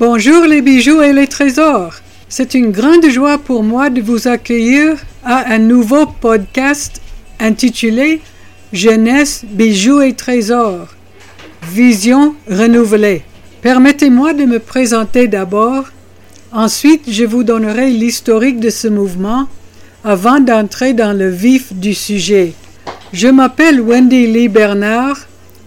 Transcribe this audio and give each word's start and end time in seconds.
Bonjour 0.00 0.44
les 0.44 0.60
bijoux 0.60 1.02
et 1.02 1.12
les 1.12 1.28
trésors. 1.28 1.94
C'est 2.28 2.54
une 2.54 2.72
grande 2.72 3.08
joie 3.08 3.38
pour 3.38 3.62
moi 3.62 3.90
de 3.90 4.00
vous 4.00 4.26
accueillir 4.26 4.96
à 5.24 5.54
un 5.54 5.58
nouveau 5.58 6.06
podcast 6.06 7.00
intitulé 7.38 8.20
Jeunesse, 8.72 9.44
bijoux 9.48 10.02
et 10.02 10.14
trésors. 10.14 10.88
Vision 11.70 12.34
renouvelée. 12.50 13.22
Permettez-moi 13.62 14.32
de 14.32 14.46
me 14.46 14.58
présenter 14.58 15.28
d'abord. 15.28 15.84
Ensuite, 16.50 17.04
je 17.08 17.24
vous 17.24 17.44
donnerai 17.44 17.90
l'historique 17.90 18.58
de 18.58 18.70
ce 18.70 18.88
mouvement 18.88 19.46
avant 20.02 20.40
d'entrer 20.40 20.92
dans 20.92 21.16
le 21.16 21.30
vif 21.30 21.72
du 21.72 21.94
sujet. 21.94 22.52
Je 23.12 23.28
m'appelle 23.28 23.80
Wendy 23.80 24.26
Lee 24.26 24.48
Bernard 24.48 25.18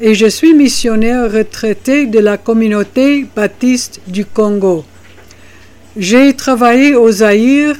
et 0.00 0.14
je 0.14 0.26
suis 0.26 0.52
missionnaire 0.52 1.32
retraité 1.32 2.06
de 2.06 2.18
la 2.18 2.36
communauté 2.36 3.24
baptiste 3.34 4.00
du 4.06 4.26
Congo. 4.26 4.84
J'ai 5.96 6.34
travaillé 6.34 6.94
au 6.94 7.10
Zaïre, 7.10 7.76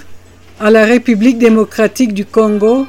à 0.58 0.70
la 0.70 0.86
République 0.86 1.38
démocratique 1.38 2.14
du 2.14 2.24
Congo, 2.24 2.86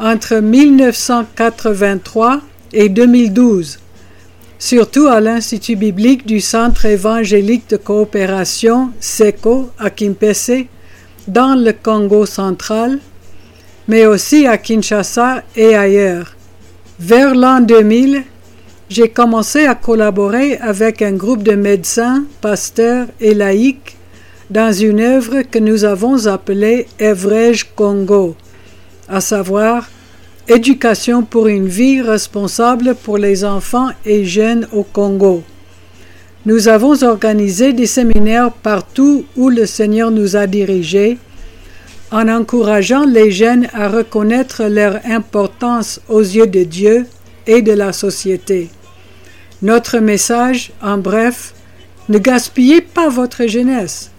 entre 0.00 0.34
1983 0.36 2.40
et 2.72 2.88
2012, 2.88 3.78
surtout 4.58 5.06
à 5.06 5.20
l'Institut 5.20 5.76
biblique 5.76 6.26
du 6.26 6.40
Centre 6.40 6.86
évangélique 6.86 7.70
de 7.70 7.76
coopération 7.76 8.90
SECO 8.98 9.70
à 9.78 9.90
Kimpese, 9.90 10.64
dans 11.28 11.54
le 11.54 11.72
Congo 11.72 12.26
central, 12.26 12.98
mais 13.86 14.06
aussi 14.06 14.48
à 14.48 14.58
Kinshasa 14.58 15.44
et 15.54 15.76
ailleurs. 15.76 16.34
Vers 16.98 17.36
l'an 17.36 17.60
2000, 17.60 18.24
j'ai 18.88 19.08
commencé 19.08 19.66
à 19.66 19.74
collaborer 19.74 20.56
avec 20.56 21.02
un 21.02 21.12
groupe 21.12 21.42
de 21.42 21.52
médecins, 21.52 22.24
pasteurs 22.40 23.06
et 23.20 23.34
laïcs 23.34 23.96
dans 24.50 24.72
une 24.72 25.00
œuvre 25.00 25.42
que 25.42 25.58
nous 25.58 25.84
avons 25.84 26.26
appelée 26.26 26.86
Evrej 26.98 27.64
Congo, 27.76 28.34
à 29.08 29.20
savoir 29.20 29.88
Éducation 30.50 31.24
pour 31.24 31.48
une 31.48 31.68
vie 31.68 32.00
responsable 32.00 32.94
pour 32.94 33.18
les 33.18 33.44
enfants 33.44 33.90
et 34.06 34.24
jeunes 34.24 34.66
au 34.72 34.82
Congo. 34.82 35.42
Nous 36.46 36.68
avons 36.68 37.02
organisé 37.02 37.74
des 37.74 37.84
séminaires 37.84 38.50
partout 38.50 39.26
où 39.36 39.50
le 39.50 39.66
Seigneur 39.66 40.10
nous 40.10 40.36
a 40.36 40.46
dirigés, 40.46 41.18
en 42.10 42.26
encourageant 42.28 43.04
les 43.04 43.30
jeunes 43.30 43.68
à 43.74 43.88
reconnaître 43.88 44.64
leur 44.64 45.00
importance 45.04 46.00
aux 46.08 46.22
yeux 46.22 46.46
de 46.46 46.62
Dieu 46.62 47.04
et 47.46 47.60
de 47.60 47.72
la 47.72 47.92
société. 47.92 48.70
Notre 49.60 49.98
message, 49.98 50.70
en 50.80 50.98
bref, 50.98 51.52
ne 52.08 52.18
gaspillez 52.18 52.80
pas 52.80 53.08
votre 53.08 53.46
jeunesse. 53.46 54.10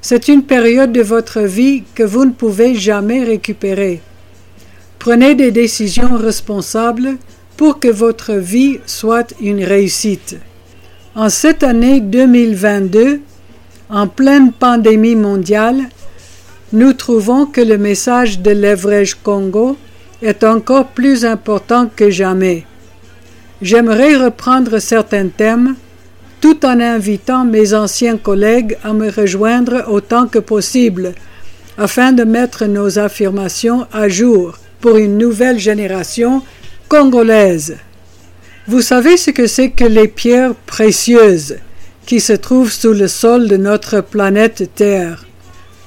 C'est 0.00 0.28
une 0.28 0.44
période 0.44 0.92
de 0.92 1.02
votre 1.02 1.40
vie 1.40 1.82
que 1.94 2.04
vous 2.04 2.24
ne 2.24 2.30
pouvez 2.30 2.76
jamais 2.76 3.24
récupérer. 3.24 4.00
Prenez 5.00 5.34
des 5.34 5.50
décisions 5.50 6.16
responsables 6.16 7.16
pour 7.56 7.80
que 7.80 7.88
votre 7.88 8.34
vie 8.34 8.78
soit 8.86 9.34
une 9.40 9.64
réussite. 9.64 10.36
En 11.16 11.28
cette 11.28 11.64
année 11.64 12.00
2022, 12.00 13.20
en 13.90 14.06
pleine 14.06 14.52
pandémie 14.52 15.16
mondiale, 15.16 15.88
nous 16.72 16.92
trouvons 16.92 17.46
que 17.46 17.60
le 17.60 17.76
message 17.76 18.38
de 18.38 18.52
l'Evrège 18.52 19.16
Congo 19.16 19.76
est 20.22 20.44
encore 20.44 20.86
plus 20.86 21.24
important 21.24 21.90
que 21.94 22.08
jamais. 22.08 22.64
J'aimerais 23.62 24.16
reprendre 24.16 24.78
certains 24.78 25.28
thèmes 25.28 25.76
tout 26.40 26.64
en 26.64 26.80
invitant 26.80 27.44
mes 27.44 27.74
anciens 27.74 28.16
collègues 28.16 28.78
à 28.82 28.94
me 28.94 29.10
rejoindre 29.10 29.84
autant 29.88 30.26
que 30.26 30.38
possible 30.38 31.12
afin 31.76 32.12
de 32.12 32.24
mettre 32.24 32.64
nos 32.66 32.98
affirmations 32.98 33.86
à 33.92 34.08
jour 34.08 34.58
pour 34.80 34.96
une 34.96 35.18
nouvelle 35.18 35.58
génération 35.58 36.42
congolaise. 36.88 37.76
Vous 38.66 38.80
savez 38.80 39.16
ce 39.16 39.30
que 39.30 39.46
c'est 39.46 39.70
que 39.70 39.84
les 39.84 40.08
pierres 40.08 40.54
précieuses 40.66 41.56
qui 42.06 42.20
se 42.20 42.32
trouvent 42.32 42.72
sous 42.72 42.92
le 42.94 43.08
sol 43.08 43.46
de 43.46 43.56
notre 43.56 44.00
planète 44.00 44.70
Terre. 44.74 45.26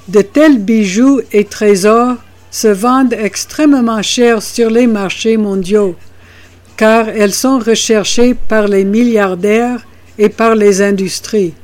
De 0.08 0.20
tels 0.20 0.58
bijoux 0.58 1.20
et 1.32 1.44
trésors 1.44 2.16
se 2.50 2.68
vendent 2.68 3.14
extrêmement 3.14 4.02
cher 4.02 4.42
sur 4.42 4.70
les 4.70 4.86
marchés 4.86 5.36
mondiaux 5.36 5.96
car 6.76 7.08
elles 7.08 7.32
sont 7.32 7.58
recherchées 7.58 8.34
par 8.34 8.68
les 8.68 8.84
milliardaires 8.84 9.84
et 10.18 10.28
par 10.28 10.54
les 10.54 10.82
industries. 10.82 11.54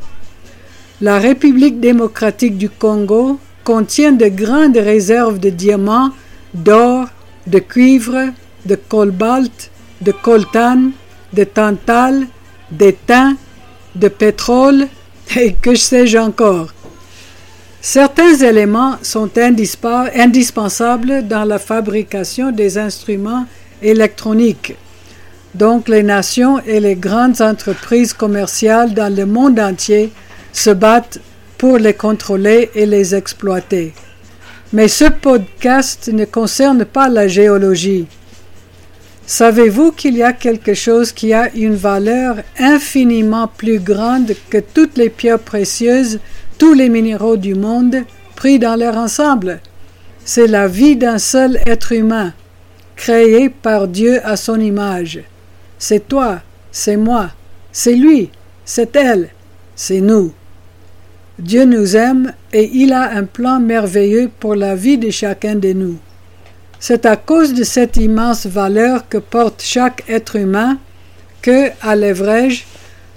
La 1.00 1.18
République 1.18 1.80
démocratique 1.80 2.58
du 2.58 2.68
Congo 2.68 3.38
contient 3.64 4.12
de 4.12 4.26
grandes 4.26 4.76
réserves 4.76 5.38
de 5.38 5.50
diamants, 5.50 6.10
d'or, 6.54 7.06
de 7.46 7.58
cuivre, 7.58 8.32
de 8.66 8.74
cobalt, 8.74 9.70
de 10.00 10.12
coltan, 10.12 10.90
de 11.32 11.44
tantal, 11.44 12.26
d'étain, 12.70 13.36
de 13.94 14.08
pétrole 14.08 14.88
et 15.36 15.54
que 15.54 15.74
sais-je 15.74 16.18
encore. 16.18 16.74
Certains 17.80 18.34
éléments 18.36 18.96
sont 19.02 19.30
indispensables 19.38 21.26
dans 21.26 21.44
la 21.44 21.58
fabrication 21.58 22.52
des 22.52 22.76
instruments 22.76 23.46
électroniques 23.80 24.74
donc 25.54 25.88
les 25.88 26.02
nations 26.02 26.60
et 26.60 26.80
les 26.80 26.94
grandes 26.94 27.40
entreprises 27.40 28.12
commerciales 28.12 28.94
dans 28.94 29.14
le 29.14 29.26
monde 29.26 29.58
entier 29.58 30.12
se 30.52 30.70
battent 30.70 31.20
pour 31.58 31.78
les 31.78 31.94
contrôler 31.94 32.70
et 32.74 32.86
les 32.86 33.14
exploiter. 33.14 33.92
Mais 34.72 34.88
ce 34.88 35.04
podcast 35.04 36.08
ne 36.12 36.24
concerne 36.24 36.84
pas 36.84 37.08
la 37.08 37.26
géologie. 37.26 38.06
Savez-vous 39.26 39.92
qu'il 39.92 40.16
y 40.16 40.22
a 40.22 40.32
quelque 40.32 40.74
chose 40.74 41.12
qui 41.12 41.32
a 41.34 41.52
une 41.54 41.74
valeur 41.74 42.36
infiniment 42.58 43.48
plus 43.48 43.78
grande 43.78 44.32
que 44.48 44.58
toutes 44.58 44.96
les 44.96 45.10
pierres 45.10 45.38
précieuses, 45.38 46.18
tous 46.58 46.74
les 46.74 46.88
minéraux 46.88 47.36
du 47.36 47.54
monde, 47.54 48.04
pris 48.36 48.58
dans 48.58 48.76
leur 48.76 48.96
ensemble? 48.96 49.60
C'est 50.24 50.46
la 50.46 50.66
vie 50.66 50.96
d'un 50.96 51.18
seul 51.18 51.58
être 51.66 51.92
humain, 51.92 52.32
créé 52.96 53.48
par 53.48 53.88
Dieu 53.88 54.20
à 54.24 54.36
son 54.36 54.60
image. 54.60 55.20
C'est 55.82 56.06
toi, 56.08 56.42
c'est 56.70 56.98
moi, 56.98 57.30
c'est 57.72 57.94
lui, 57.94 58.28
c'est 58.66 58.94
elle, 58.96 59.30
c'est 59.74 60.02
nous. 60.02 60.34
Dieu 61.38 61.64
nous 61.64 61.96
aime 61.96 62.34
et 62.52 62.70
il 62.74 62.92
a 62.92 63.10
un 63.12 63.24
plan 63.24 63.60
merveilleux 63.60 64.30
pour 64.40 64.54
la 64.54 64.74
vie 64.74 64.98
de 64.98 65.08
chacun 65.08 65.54
de 65.54 65.72
nous. 65.72 65.96
C'est 66.78 67.06
à 67.06 67.16
cause 67.16 67.54
de 67.54 67.64
cette 67.64 67.96
immense 67.96 68.46
valeur 68.46 69.08
que 69.08 69.16
porte 69.16 69.62
chaque 69.62 70.04
être 70.06 70.36
humain 70.36 70.76
que, 71.40 71.70
à 71.80 71.96
l'Evrège, 71.96 72.66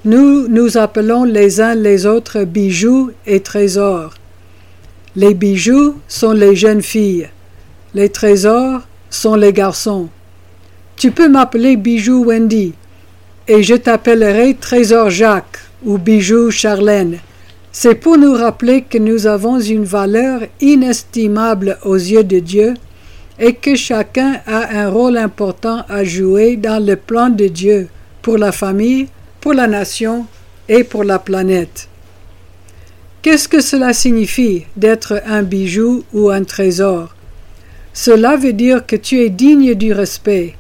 nous 0.06 0.48
nous 0.48 0.78
appelons 0.78 1.26
les 1.26 1.60
uns 1.60 1.76
les 1.76 2.06
autres 2.06 2.46
bijoux 2.46 3.12
et 3.26 3.42
trésors. 3.42 4.14
Les 5.18 5.34
bijoux 5.34 5.96
sont 6.08 6.32
les 6.32 6.56
jeunes 6.56 6.82
filles, 6.82 7.28
les 7.94 8.08
trésors 8.08 8.84
sont 9.10 9.36
les 9.36 9.52
garçons. 9.52 10.08
Tu 10.96 11.12
peux 11.12 11.28
m'appeler 11.28 11.76
Bijou 11.76 12.26
Wendy, 12.26 12.74
et 13.48 13.64
je 13.64 13.76
t'appellerai 13.76 14.56
Trésor 14.56 15.10
Jacques 15.10 15.60
ou 15.86 15.98
Bijou 15.98 16.50
Charlène. 16.50 17.20
C'est 17.72 17.96
pour 17.96 18.18
nous 18.18 18.34
rappeler 18.34 18.84
que 18.84 18.98
nous 18.98 19.26
avons 19.26 19.60
une 19.60 19.84
valeur 19.84 20.42
inestimable 20.62 21.78
aux 21.84 21.96
yeux 21.96 22.24
de 22.24 22.40
Dieu 22.40 22.76
et 23.40 23.54
que 23.56 23.76
chacun 23.76 24.40
a 24.46 24.80
un 24.80 24.90
rôle 24.90 25.18
important 25.18 25.84
à 25.90 26.04
jouer 26.04 26.56
dans 26.56 26.84
le 26.84 26.96
plan 26.96 27.30
de 27.30 27.48
Dieu 27.48 27.90
pour 28.22 28.38
la 28.38 28.52
famille, 28.52 29.08
pour 29.42 29.54
la 29.54 29.68
nation 29.68 30.28
et 30.70 30.84
pour 30.84 31.04
la 31.04 31.20
planète. 31.20 31.90
Qu'est-ce 33.24 33.50
que 33.50 33.62
cela 33.62 33.94
signifie 33.94 34.66
d'être 34.78 35.22
un 35.26 35.44
bijou 35.44 36.04
ou 36.14 36.30
un 36.30 36.44
trésor? 36.44 37.16
Cela 37.94 38.38
veut 38.38 38.54
dire 38.54 38.86
que 38.86 38.96
tu 38.96 39.20
es 39.20 39.30
digne 39.30 39.74
du 39.74 39.94
respect, 39.94 40.56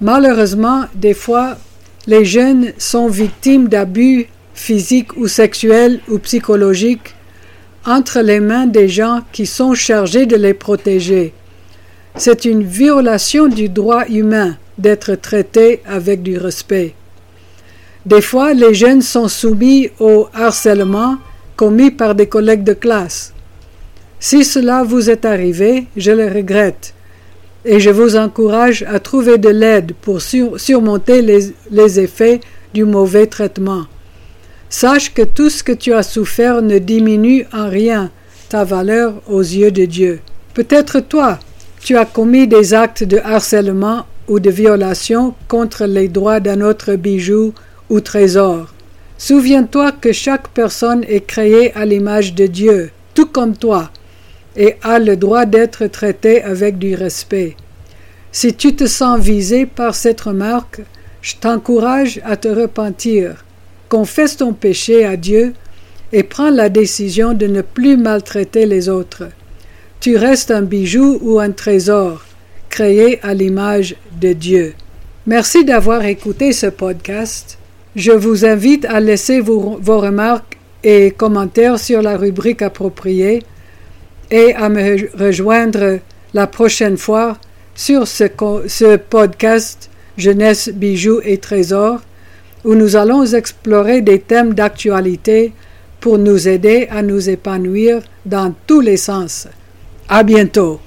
Malheureusement, 0.00 0.84
des 0.94 1.14
fois, 1.14 1.58
les 2.06 2.24
jeunes 2.24 2.72
sont 2.78 3.08
victimes 3.08 3.68
d'abus 3.68 4.26
physiques 4.54 5.16
ou 5.16 5.28
sexuels 5.28 6.00
ou 6.08 6.18
psychologiques 6.18 7.14
entre 7.86 8.20
les 8.20 8.40
mains 8.40 8.66
des 8.66 8.88
gens 8.88 9.20
qui 9.32 9.46
sont 9.46 9.74
chargés 9.74 10.26
de 10.26 10.36
les 10.36 10.54
protéger. 10.54 11.34
C'est 12.16 12.44
une 12.44 12.62
violation 12.62 13.46
du 13.46 13.68
droit 13.68 14.06
humain 14.08 14.56
d'être 14.78 15.14
traités 15.14 15.82
avec 15.86 16.22
du 16.22 16.38
respect. 16.38 16.94
Des 18.06 18.22
fois, 18.22 18.54
les 18.54 18.72
jeunes 18.72 19.02
sont 19.02 19.28
soumis 19.28 19.90
au 19.98 20.28
harcèlement 20.32 21.16
commis 21.56 21.90
par 21.90 22.14
des 22.14 22.26
collègues 22.26 22.64
de 22.64 22.72
classe. 22.72 23.34
Si 24.18 24.44
cela 24.44 24.82
vous 24.82 25.10
est 25.10 25.26
arrivé, 25.26 25.86
je 25.96 26.10
le 26.10 26.26
regrette 26.26 26.94
et 27.64 27.80
je 27.80 27.90
vous 27.90 28.16
encourage 28.16 28.84
à 28.84 28.98
trouver 29.00 29.38
de 29.38 29.48
l'aide 29.48 29.92
pour 30.00 30.20
surmonter 30.20 31.22
les, 31.22 32.00
effets 32.00 32.40
du 32.72 32.84
mauvais 32.84 33.26
traitement. 33.26 33.84
Sache 34.68 35.12
que 35.12 35.22
tout 35.22 35.50
ce 35.50 35.62
que 35.62 35.72
tu 35.72 35.92
as 35.92 36.02
souffert 36.02 36.62
ne 36.62 36.78
diminue 36.78 37.46
en 37.52 37.68
rien 37.68 38.10
ta 38.48 38.64
valeur 38.64 39.14
aux 39.28 39.40
yeux 39.40 39.70
de 39.72 39.84
Dieu. 39.84 40.20
Peut-être 40.54 41.00
toi, 41.00 41.38
tu 41.80 41.96
as 41.96 42.04
commis 42.04 42.46
des 42.46 42.74
actes 42.74 43.04
de 43.04 43.18
harcèlement 43.18 44.06
ou 44.28 44.38
de 44.38 44.50
violation 44.50 45.34
contre 45.48 45.86
les 45.86 46.08
droits 46.08 46.40
d'un 46.40 46.60
autre 46.60 46.94
bijou 46.94 47.52
ou 47.88 48.00
trésor. 48.00 48.68
Souviens-toi 49.18 49.92
que 49.92 50.12
chaque 50.12 50.48
personne 50.48 51.04
est 51.08 51.26
créée 51.26 51.74
à 51.74 51.84
l'image 51.84 52.34
de 52.34 52.46
Dieu, 52.46 52.90
tout 53.14 53.26
comme 53.26 53.56
toi, 53.56 53.90
et 54.56 54.76
a 54.82 54.98
le 54.98 55.16
droit 55.16 55.46
d'être 55.46 55.86
traitée 55.86 56.42
avec 56.42 56.78
du 56.78 56.94
respect. 56.94 57.56
Si 58.32 58.54
tu 58.54 58.74
te 58.76 58.86
sens 58.86 59.20
visé 59.20 59.66
par 59.66 59.94
cette 59.94 60.20
remarque, 60.20 60.80
je 61.22 61.34
t'encourage 61.36 62.20
à 62.24 62.36
te 62.36 62.48
repentir. 62.48 63.44
Confesse 63.88 64.36
ton 64.36 64.52
péché 64.52 65.04
à 65.04 65.16
Dieu 65.16 65.52
et 66.12 66.22
prends 66.22 66.50
la 66.50 66.68
décision 66.68 67.34
de 67.34 67.46
ne 67.46 67.62
plus 67.62 67.96
maltraiter 67.96 68.66
les 68.66 68.88
autres. 68.88 69.24
Tu 70.00 70.16
restes 70.16 70.50
un 70.50 70.62
bijou 70.62 71.18
ou 71.20 71.40
un 71.40 71.50
trésor, 71.50 72.24
créé 72.68 73.20
à 73.22 73.34
l'image 73.34 73.96
de 74.20 74.32
Dieu. 74.32 74.74
Merci 75.26 75.64
d'avoir 75.64 76.04
écouté 76.04 76.52
ce 76.52 76.66
podcast. 76.66 77.58
Je 77.96 78.12
vous 78.12 78.46
invite 78.46 78.84
à 78.86 79.00
laisser 79.00 79.40
vos, 79.40 79.78
remarques 79.86 80.56
et 80.82 81.10
commentaires 81.10 81.78
sur 81.78 82.00
la 82.00 82.16
rubrique 82.16 82.62
appropriée 82.62 83.42
et 84.30 84.54
à 84.54 84.68
me 84.68 85.08
rejoindre 85.18 85.98
la 86.34 86.46
prochaine 86.46 86.96
fois 86.96 87.38
sur 87.74 88.06
ce, 88.06 88.96
podcast 88.96 89.90
Jeunesse, 90.16 90.68
bijoux 90.68 91.20
et 91.24 91.38
trésors 91.38 92.00
où 92.64 92.74
nous 92.74 92.96
allons 92.96 93.24
explorer 93.24 94.02
des 94.02 94.18
thèmes 94.20 94.54
d'actualité 94.54 95.52
pour 96.00 96.18
nous 96.18 96.48
aider 96.48 96.88
à 96.90 97.02
nous 97.02 97.30
épanouir 97.30 98.02
dans 98.26 98.54
tous 98.66 98.80
les 98.80 98.96
sens. 98.96 99.48
À 100.08 100.22
bientôt! 100.22 100.80